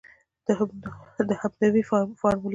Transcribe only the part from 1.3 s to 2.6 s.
همدوی فارموله وه.